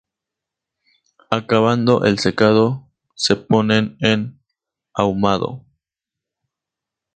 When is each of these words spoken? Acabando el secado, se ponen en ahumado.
Acabando 1.29 2.05
el 2.05 2.17
secado, 2.17 2.89
se 3.13 3.35
ponen 3.35 3.97
en 3.99 4.39
ahumado. 4.95 5.67